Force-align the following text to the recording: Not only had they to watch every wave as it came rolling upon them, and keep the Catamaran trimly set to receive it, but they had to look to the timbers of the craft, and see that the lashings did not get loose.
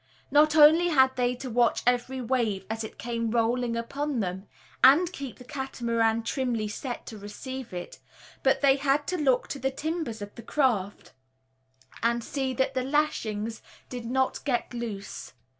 Not 0.31 0.55
only 0.55 0.87
had 0.87 1.15
they 1.15 1.35
to 1.35 1.49
watch 1.51 1.83
every 1.85 2.21
wave 2.21 2.65
as 2.71 2.83
it 2.83 2.97
came 2.97 3.29
rolling 3.29 3.75
upon 3.77 4.19
them, 4.19 4.47
and 4.83 5.13
keep 5.13 5.37
the 5.37 5.43
Catamaran 5.43 6.23
trimly 6.23 6.67
set 6.67 7.05
to 7.05 7.19
receive 7.19 7.71
it, 7.71 7.99
but 8.41 8.61
they 8.61 8.77
had 8.77 9.05
to 9.09 9.15
look 9.17 9.47
to 9.49 9.59
the 9.59 9.69
timbers 9.69 10.19
of 10.19 10.33
the 10.33 10.41
craft, 10.41 11.13
and 12.01 12.23
see 12.23 12.51
that 12.55 12.73
the 12.73 12.81
lashings 12.83 13.61
did 13.89 14.05
not 14.05 14.43
get 14.43 14.73
loose. 14.73 15.33